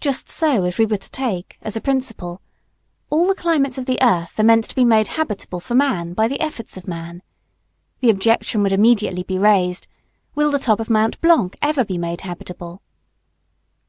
[0.00, 2.40] Just so if we were to take, as a principle
[3.10, 6.28] all the climates of the earth are meant to be made habitable for man, by
[6.28, 7.22] the efforts of man
[7.98, 9.88] the objection would be immediately raised,
[10.36, 12.82] Will the top of Mount Blanc ever be made habitable?